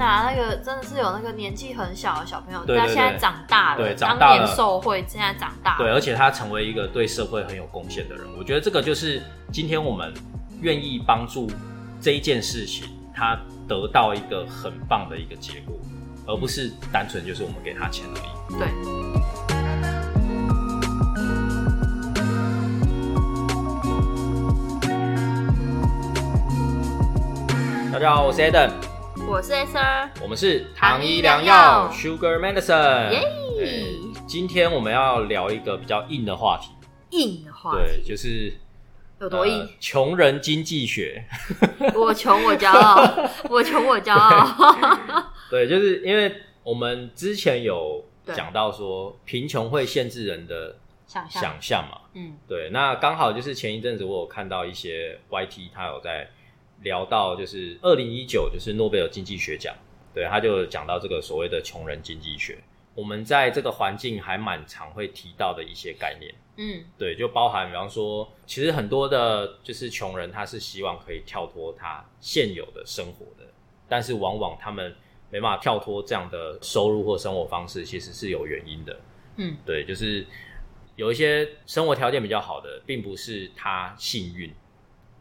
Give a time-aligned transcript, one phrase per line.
[0.00, 9.22] 哪，那个真的是有那个年纪很小的小朋友，对对对他现在长大了，对长当大了年受贿，现在长大了，对，而且他成为一个对社会很有贡献的人，我觉得这个就是
[9.52, 10.10] 今天我们
[10.62, 11.50] 愿意帮助
[12.00, 15.76] 这一件事情，他得到一个很棒的一个结果，
[16.26, 18.58] 而不是单纯就是我们给他钱而已。
[18.58, 18.66] 对。
[27.92, 28.70] 大家好，我是 Eden，
[29.30, 33.12] 我是 Sir，我们是糖医良药药 Sugar Medicine。
[33.12, 33.22] 耶
[33.56, 33.94] 对，
[34.26, 36.72] 今天我们要聊一个比较硬的话题，
[37.10, 38.52] 硬的话题对，就是
[39.20, 39.68] 有多硬呃？
[39.78, 41.24] 穷人经济学。
[41.94, 43.08] 我穷我骄傲，
[43.48, 45.32] 我穷我骄傲。
[45.48, 52.00] 对，就是因为我们之前有对讲到说，贫穷会限制人的想象，想象嘛。
[52.14, 56.28] 嗯对，那刚好就是前一阵子我有看到一些 YT，他有在
[56.82, 59.74] 聊到，就是二零一九就是诺贝尔经济学奖，
[60.14, 62.58] 对，他就讲到这个所谓的穷人经济学。
[62.94, 73.48] 我们在这个环境还蛮常会提到的一些概念，嗯对，就包含比方说，其实很多的就是穷人，他是希望可以跳脱他现有的生活的，
[73.88, 74.94] 但是往往他们
[75.30, 79.00] 没办法跳脱这样的收入或生活方式，其实是有原因的。
[79.36, 80.26] 嗯对，就是
[80.96, 84.52] 有一些生活条件比较好的，并不是他幸运，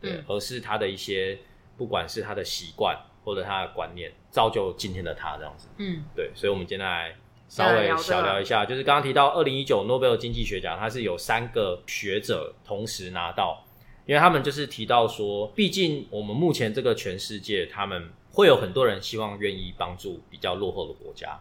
[0.02, 1.38] 对，嗯而是他的一些
[1.80, 5.69] 不管是他的习惯或者他的观念，造就今天的他这样子。
[5.77, 6.03] 嗯。
[6.13, 7.16] 对，所以我们今天来
[7.47, 13.66] 稍微小聊一下，就是刚刚提到二零一九诺贝尔经济学奖，它是有三个学者同时拿到，
[14.05, 21.39] 因为他们就是提到说，毕竟我们目前这个全世界，他们会有很多人希望愿意帮助比较落后的国家，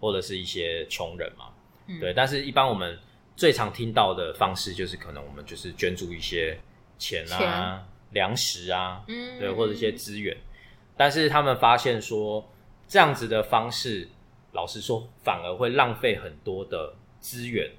[0.00, 1.46] 或者是一些穷人嘛，
[1.86, 2.00] 嗯。
[2.00, 2.98] 对，但是一般我们
[3.36, 6.58] 最常听到的方式就是可能我们就是捐助一些
[6.98, 7.84] 钱啊钱、
[8.16, 10.34] 粮食啊，嗯，对，或者一些资源。
[10.96, 12.42] 但是他们发现说，
[12.88, 14.08] 这样子的方式，
[14.52, 17.70] 老实说，反而会浪费很多的资源，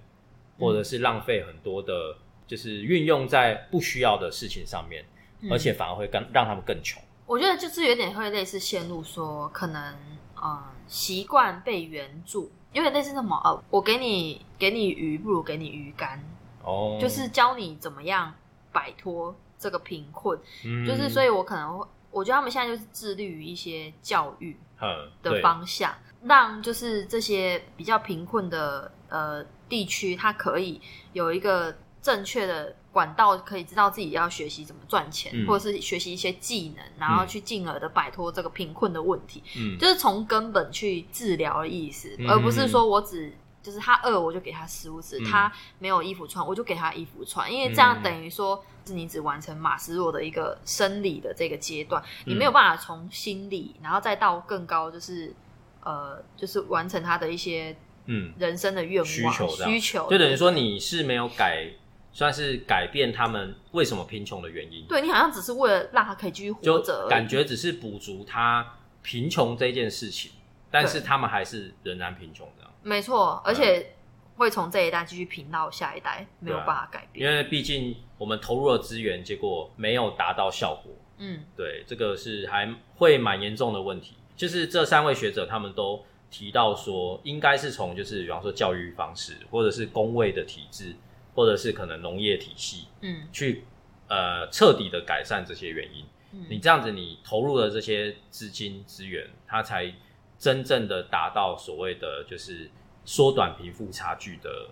[0.60, 2.16] 或者是浪费很多的，
[2.46, 5.04] 就是运用在不需要的事情上面，
[5.42, 7.02] 嗯而且反而会更让他们更穷。
[7.26, 9.96] 我觉得就是有点会类似陷入说，可能
[10.36, 16.24] 呃习惯被援助，有点类似什么呃，我给你给你鱼，不如给你鱼竿，
[16.64, 18.34] 哦，就是教你怎么样
[18.72, 20.40] 摆脱这个贫困。
[20.66, 20.86] 嗯。
[20.86, 30.82] 就是所以，我可能会，我觉得他们现在就是致力于一些教育嗯的方向，让就是这些比较贫困的呃地区，它可以
[31.14, 35.46] 有一个正确的管道，可以知道自己要学习怎么赚钱，嗯。
[35.48, 39.78] 或者是学习一些技能，然后去进而的摆脱这个贫困的问题，嗯。
[39.78, 42.30] 就是从根本去治疗的意思，嗯。
[42.30, 43.34] 而不是说我只。
[43.68, 47.52] 就是他饿，我就给他食物吃；嗯他没有衣服穿，我就给他衣服穿。
[47.54, 55.36] 因为这样嗯等于说，是你只完成马斯洛的一个生理的这个阶段，你嗯没有办法从心理，然后再到更高，就是
[55.84, 61.68] 呃，就是完成他的一些嗯人生的愿望、需求，就等于说你是没有改，
[62.14, 64.86] 算是改变他们为什么贫穷的原因。
[64.88, 68.66] 对你好像只是为了让他可以继续活着，感觉只是补足他
[69.02, 70.32] 贫穷这件事情，
[70.70, 72.72] 但是他们还是仍然贫穷这样。
[72.84, 73.96] 没错，而且
[74.36, 77.30] 会从这一代继续贫到下一代，没有办法改变。
[77.30, 84.16] 因为毕竟我们投入了资源，结果没有达到效果，嗯对，这个是还会蛮严重的问题。
[84.36, 90.96] 就是这三位学者他们都提到说，应该是从就是比方说教育方式，或者是工位的体制，
[91.34, 93.64] 或者是可能农业体系嗯去
[94.08, 96.06] 呃彻底的改善这些原因。
[96.30, 99.92] 你嗯，这样子，你投入的这些资金资源，它才
[100.38, 102.70] 真正的达到所谓的就是
[103.06, 104.70] 缩短贫富差距的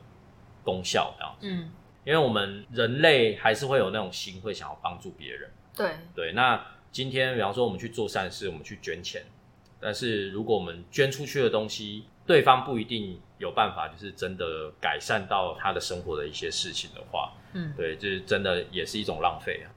[0.64, 1.48] 功效，这样子。
[1.48, 1.72] 嗯，
[2.04, 5.50] 因为我们人类还是会有那种心，会想要帮助别人。
[5.76, 9.24] 对，对，那今天比方说我们去做善事，我们去捐钱，
[9.80, 19.68] 但是如果我们捐出去的东西，对方不一定有办法，就是真的改善到他的生活的一些事情的话，嗯对，就是真的也是一种浪费啊。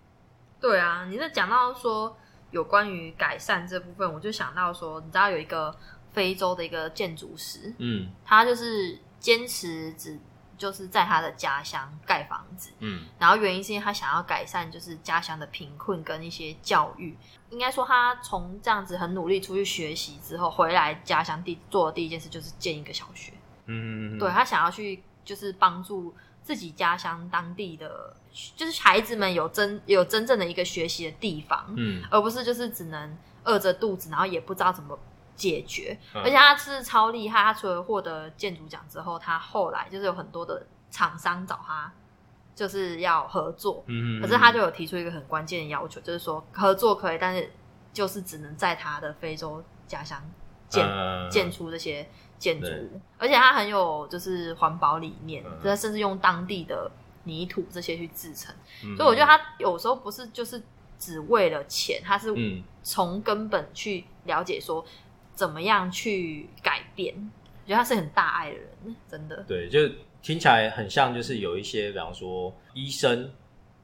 [0.60, 2.16] 对啊，你在讲到说
[2.50, 5.74] 有关于改善这部分，我就想到说，你知道有一个
[6.12, 10.18] 非洲的一个建筑师，嗯他就是坚持只
[10.56, 17.16] 就是在他的家乡盖房子，嗯然后原因是因为他想要改善就是家乡的贫困跟一些教育。
[17.50, 23.32] 应该说，他从这样子很努力出去学习之后，回来家乡第做的第一件事就是建一个小学。
[23.66, 26.14] 嗯，对他想要去就是帮助
[26.48, 28.16] 自己家乡当地的，
[28.56, 34.98] 就是孩子们有真有真正的一个学习的地方，嗯而不是就是只能饿着肚子，然后也不知道怎么
[35.36, 35.98] 解决。
[36.14, 41.92] 嗯而且他是超厉害，他除了获得建筑奖之后，他后来就是有很多的厂商找他，
[42.54, 43.84] 就是要合作。
[43.86, 47.52] 嗯，可是他就有提出一个很关键的要求，就是说合作可以，但是
[47.92, 50.18] 就是只能在他的非洲家乡
[50.70, 55.58] 建、嗯建出这些建筑物，而且它很有就是环保理念，嗯。
[55.62, 56.90] 这、甚至用当地的
[57.24, 58.54] 泥土这些去制成，
[58.84, 58.96] 嗯。
[58.96, 60.62] 所以我觉得它有时候不是就是
[60.98, 62.62] 只为了钱，它是嗯。
[62.82, 64.82] 从根本去了解说
[65.34, 67.14] 怎么样去改变。
[67.64, 69.44] 我觉得他是很大爱的人，真的。
[69.46, 69.78] 对，就
[70.22, 73.30] 听起来很像，就是有一些，比方说医生，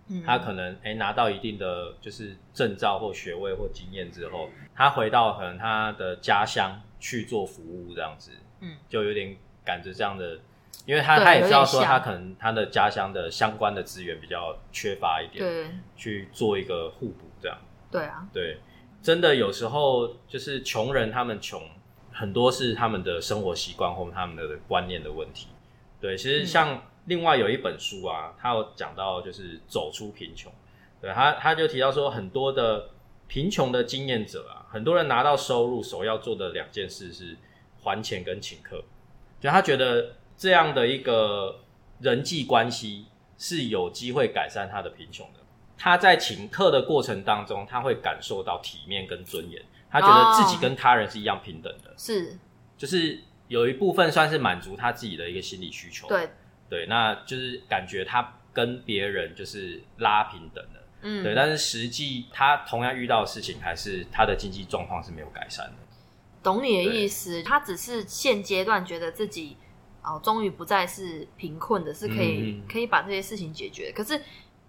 [0.08, 8.30] 嗯，他可能哎、诶拿到一定的就是证照或学位或经验之后，他回到可能他的家乡去做服务，这样子，
[8.60, 10.38] 嗯，就有点感觉这样的，
[10.86, 17.58] 因为他他也知道说他可能他的家乡的相关的资源比较缺乏一点，对去做一个互补，这样。
[17.90, 18.56] 对啊，对，
[19.02, 21.60] 真的有时候就是穷人，他们穷
[22.10, 25.48] 很多是他们的生活习惯或他们的观念的问题。
[26.00, 30.50] 对，其实像另外有一本书啊，他有讲到就是走出贫穷。
[31.02, 32.88] 对他，他就提到说，很多的
[33.26, 37.36] 贫穷的经验者啊，很多人拿到收入，首要做的两件事是
[37.82, 38.84] 还钱跟请客。
[39.40, 41.60] 就他觉得这样的一个
[42.00, 43.06] 人际关系
[43.36, 45.40] 是有机会改善他的贫穷的。
[45.76, 49.60] 他在请客的过程当中，他会感受到体面跟尊严，
[49.90, 52.38] 他觉得自己跟他人是一样平等的，是，
[52.78, 53.18] 就是
[53.48, 56.06] 有一部分算是满足他自己的一个心理需求。
[56.06, 56.30] 对，
[56.70, 60.80] 对，那就是感觉他跟别人就是拉平等的。
[61.06, 65.72] 嗯，对，但是实际他同样遇到的事情，还是他的经济状况是没有改善的。
[66.42, 67.42] 懂你的意思。
[67.42, 69.56] 他只是现阶段觉得自己
[70.02, 73.92] 哦，终于不再是贫困的，是可以、嗯可以把这些事情解决。
[73.94, 74.20] 可是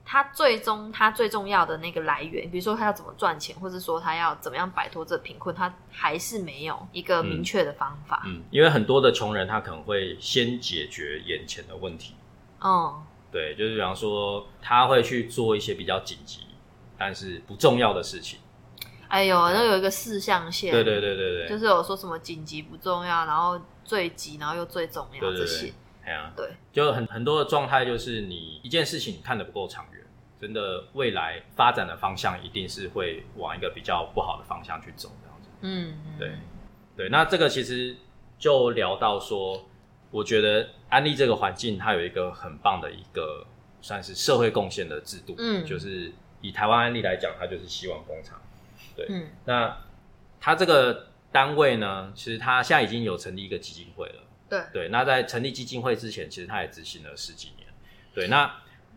[0.06, 8.24] 他最终他最重要的那个来源，比如说他要怎么赚钱，或者说他要怎么样摆脱这贫困，他还是没有一个明确的方法。
[8.26, 12.14] 嗯，因为很多的穷人他可能会先解决眼前的问题。
[12.62, 13.04] 嗯，
[13.36, 16.40] 对，就是比方说他会去做一些比较紧急
[16.98, 18.40] 但是不重要的事情。
[19.10, 25.74] 哎呦，那有一个四象限，对对对对对，就是有说什么紧急不重要，然后最急，然后又最重要对对对这些。
[26.06, 30.02] 哎呀，对，就很很多的状态，就是你一件事情看的不够长远，
[30.40, 35.50] 真的未来发展的方向一定是会往一个比较不好的方向去走，这样子。
[35.60, 36.32] 嗯，嗯对
[36.96, 37.98] 对，那这个其实
[38.40, 39.66] 就聊到说，
[40.16, 43.46] 我觉得安利这个环境它有一个很棒的一个
[43.82, 46.10] 算是社会贡献的制度，嗯就是
[46.40, 48.42] 以台湾安利来讲，它就是希望工厂。
[48.96, 49.78] 对，嗯那
[50.40, 54.24] 它这个单位呢，其实它现在已经有成立一个基金会了。
[54.48, 57.68] 对，对，那在成立基金会之前，其实它也执行了十几年。
[58.14, 58.50] 对，那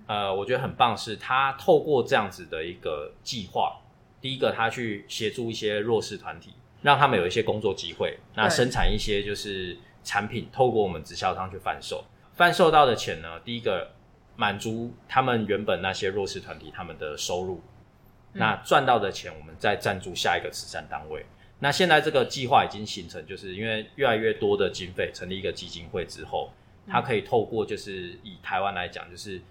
[0.06, 3.80] 呃，我觉得很棒是，它透过这样子的一个计划，
[4.20, 9.76] 第一个，它去协助一些弱势团体，让他们有一些工作机会，那生产一些就是
[10.08, 12.02] 产品，透过我们直销商去贩售，
[12.32, 13.90] 贩售到的钱呢，第一个
[14.36, 17.60] 满足他们原本那些弱势团体他们的收入，
[18.32, 18.40] 嗯。
[18.40, 21.26] 那赚到的钱，我们再赞助下一个慈善单位。
[21.58, 26.50] 那现在这个计划已经形成，就是因为越来越多的经费成立一个基金会之后，
[26.86, 29.42] 它可以透过就是以台湾来讲，就是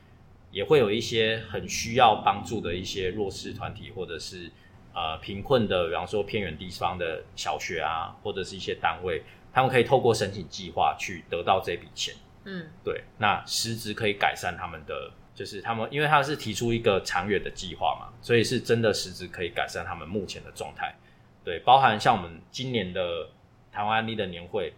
[0.50, 4.50] 也会有一些很需要帮助的一些弱势团体，或者是
[4.96, 9.22] 呃贫困的，比方说偏远地方的小学啊，或者是一些单位，
[9.58, 12.14] 他们可以透过申请计划去得到这笔钱。
[12.44, 20.96] 嗯对，那实质可以改善他们的，就是他们，因为他是提出一个长远的计划嘛，所以是真的实质可以改善他们目前的状态。
[21.44, 23.28] 对，包含像我们今年的
[23.72, 24.72] 台湾安利的年会，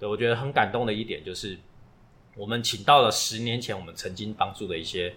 [0.00, 1.56] 对我觉得很感动的一点就是，
[2.34, 5.14] 我们请到了十年前我们曾经帮助的一些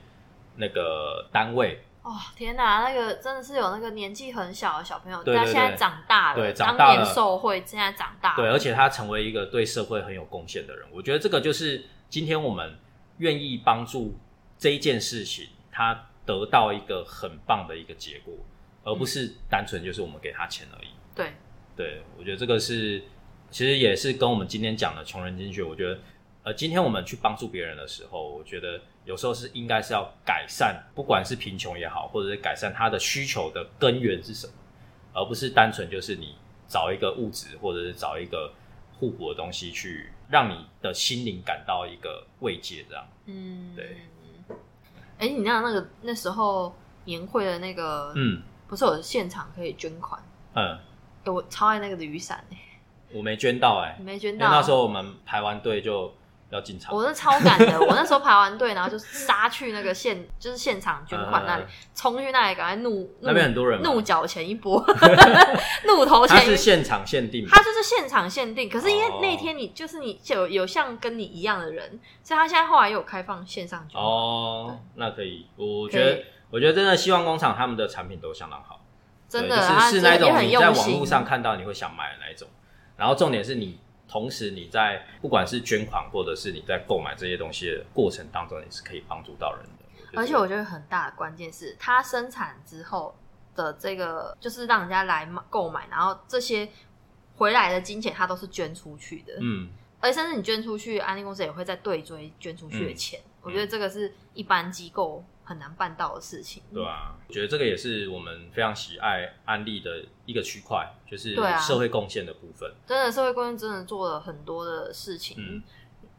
[0.55, 6.95] 那个单位，哦，天哪，那个真的是有那个年纪很小的小朋友，对对对他现在长大了，对长大了。
[6.95, 10.87] 当年受贿，现在长大了，对，而且他成为一个对社会很有贡献的人。
[10.91, 12.77] 我觉得这个就是今天我们
[13.17, 14.17] 愿意帮助
[14.57, 18.33] 这一件事情，他得到一个很棒的一个结果，
[18.83, 20.89] 而不是单纯就是我们给他钱而已。
[21.13, 21.33] 对。
[21.75, 23.01] 对，我觉得这个是
[23.49, 25.97] 其实也是跟我们今天讲的穷人经济学，我觉得
[26.49, 34.53] 呃，今天我们去帮助别人的时候，我觉得有时候是应该是要改善，不管是贫穷也好，或者是改善他的需求的根源是什么，
[35.13, 36.35] 而不是单纯就是你
[36.67, 38.51] 找一个物质或者是找一个
[38.97, 43.07] 互补的东西去让你的心灵感到一个慰藉，这样。
[43.27, 43.97] 嗯，对。
[45.19, 46.75] 哎、你那那个那时候
[47.05, 50.19] 年会的那个，嗯不是有现场可以捐款？
[50.55, 50.75] 嗯，
[51.25, 52.57] 欸我超爱那个的雨伞、欸，
[53.13, 54.49] 我没捐到哎、你没捐到？
[54.49, 56.11] 那时候我们排完队就
[56.49, 56.95] 要进场。
[56.95, 64.83] 我是超赶的， 我那时候排完队，然后就杀去那个现，就是现场捐款那里嗯，冲、去那里，赶快怒那边很多人怒缴钱一波，
[65.85, 69.19] 怒投它钱一是现场限定吗，他就是现场限定，可是因为哦。
[69.21, 74.03] 那天你就是你有有像跟你一样的人，所以他现在后来有开放线上捐款。
[74.03, 78.81] 哦，那可以，我觉得，我觉得真的希望工厂他们的产品都相当好，
[79.27, 82.47] 真的，是是那种你在网络上看到你会想买的那一种。
[82.97, 83.79] 然后重点是你
[84.09, 90.19] 同时你在不管是捐款或者是你在购买这些东西的过程当中，你是可以帮助到人的。
[90.19, 93.15] 而且我觉得很大的关键是，它生产之后
[93.55, 96.67] 的这个就是让人家来购买，然后这些
[97.35, 99.33] 回来的金钱，它都是捐出去的。
[99.39, 103.19] 嗯，而甚至你捐出去，安利公司也会在对追捐出去的钱。
[103.41, 106.61] 我觉得这个是一般机构很难办到的事情。
[106.73, 112.71] 对啊，我觉得这个也是我们非常喜爱安利的一个区块，就是对啊社会贡献的部分。
[112.85, 115.37] 真的社会贡献真的做了很多的事情。
[115.39, 115.63] 嗯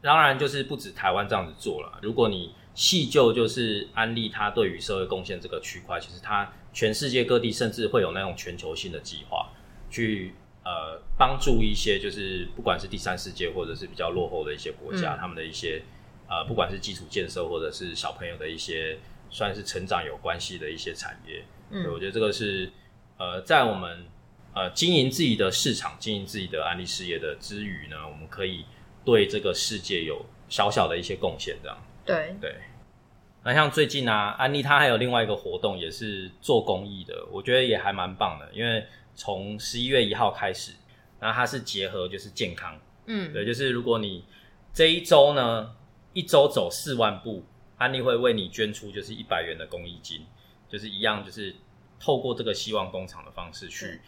[0.03, 1.99] 当然，就是不止台湾这样子做了。
[2.01, 9.51] 如果你细究，就是安利它对于社会贡献这个区块，其实它全世界各地甚至会有那种全球性的计划，
[9.91, 15.81] 去呃帮助一些就是不管是第三世界或者是比较落后的一些国家，嗯他们的一些
[16.27, 18.97] 呃不管是基础建设或者是小朋友的一些
[19.29, 21.43] 算是成长有关系的一些产业。
[21.69, 22.71] 嗯，我嗯，觉得这个是
[23.17, 24.05] 呃，在我们
[24.53, 28.65] 呃经营自己的市场、经营自己的安利事业的之余呢，我们可以
[29.05, 32.55] 对这个世界有小小的一些贡献，这样对，对。
[33.43, 38.47] 那像最近啊，安利它还有另外一个活动，也是做公益的，我觉得也还蛮棒的。
[38.53, 40.73] 因为从十一月一号开始，
[41.19, 44.23] 那它是结合就是健康，嗯，对，就是如果你
[44.71, 45.75] 这一周呢，
[46.13, 47.43] 一周走四万步，
[47.77, 50.23] 安利会为你捐出就是一百元的公益金，
[50.69, 51.55] 就是一样，就是
[51.99, 54.01] 透过这个希望工厂的方式去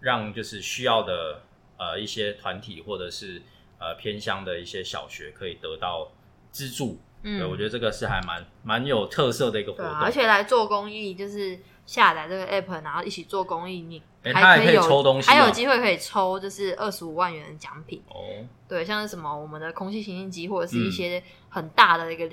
[0.00, 1.40] 让就是需要的
[1.78, 3.40] 呃一些团体或者是
[3.78, 6.12] 呃偏乡的一些小学可以得到
[6.50, 7.00] 资助。
[7.28, 14.00] 嗯，对，我觉得这个是还蛮蛮有特色的一个活动，啊，而且来做公益就是下载这个 app，然后一起做公益，你
[14.32, 18.00] 还可以抽东西还有啊机会可以抽就是二十五万元的奖品。
[18.08, 22.30] 哦，对，像是什么我们的空气清新机，或者是嗯一些很大的一个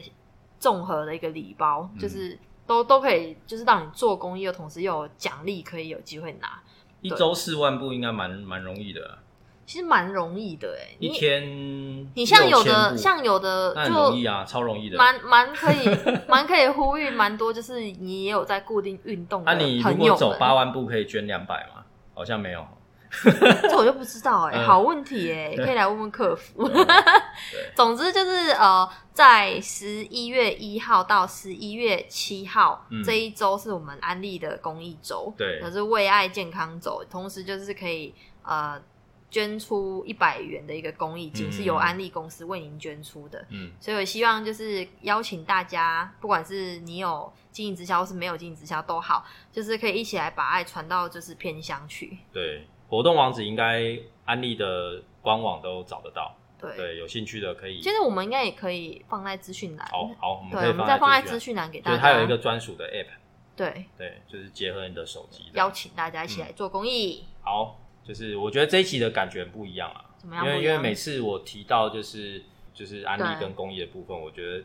[0.60, 2.00] 综合的一个礼包，嗯。
[2.00, 6.62] 就是都都可以，就是让你做公益的同时又有奖励可以有机会拿，
[7.02, 9.18] 一周四万步应该蛮蛮容易的啊，
[9.66, 10.96] 其实蛮容易的哎。
[11.00, 11.44] 一天
[12.16, 14.98] 你像有的像有的就容易啊，超容易的。
[14.98, 15.90] 蛮蛮可以
[16.28, 21.84] 蛮可以呼吁蛮多，就是你也有在固定运动的那、啊你如朋友们，果走八万步可以捐两百吗？
[22.14, 22.66] 好像没有。
[23.70, 26.68] 这我就不知道哎、嗯好问题哎、可以来问问客服。
[26.68, 26.84] 对，
[27.76, 38.82] 总之就是呃，在十一月一号到十一月七号、嗯这一周是我们安利的公益周，对可是为爱健康走，同时就是可以呃
[39.34, 43.44] 捐出一百元的一个公益金，嗯是由安利公司为您捐出的。
[43.50, 52.20] 嗯，所以我希望就是邀请大家，不管是你有经营直销，或是没有经营直销都好，就是可以一起来把爱传到就是偏乡去。
[52.32, 56.36] 对，活动网址应该安利的官网都找得到。
[56.62, 57.82] 对，对，有兴趣的可以。
[57.82, 59.88] 其实我们应该也可以放在资讯栏。
[59.92, 61.98] 好好，我们再放在资资讯讯栏给大家。
[61.98, 63.08] 是它有一个专属的 app，
[63.56, 65.44] 对，对，就是结合你的手机。
[65.54, 72.44] 邀请大家一起来做公益，好，就是我觉得这一集的感觉很不一样啊，怎么样因为因为每次我提到就是
[72.74, 74.64] 就是安利跟公益的部分，我觉得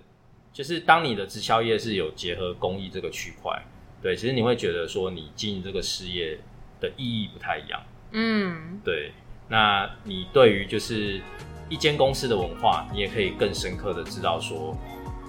[0.53, 3.63] 就是当你的直销业是有结合公益这个区块，
[4.03, 6.39] 对，其实你会觉得说你经营这个事业
[6.81, 7.81] 的意义不太一样。
[8.13, 9.13] 嗯，对，
[9.49, 11.21] 那你对于就是
[11.69, 14.77] 一间公司的文化，你也可以更深刻的知道说，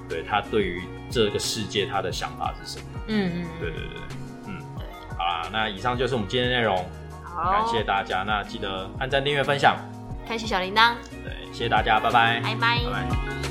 [0.07, 2.85] 对他对于这个世界他的想法是什么。
[3.07, 3.99] 嗯嗯，对对对，
[4.47, 4.61] 嗯，
[5.17, 6.85] 好啦，那以上就是我们今天的内容，
[7.41, 9.77] 好，感谢大家，那记得按赞、订阅、分享，
[10.27, 10.93] 开启小铃铛，
[11.23, 12.79] 对，谢谢大家，拜拜，拜拜。
[12.85, 13.48] 拜拜。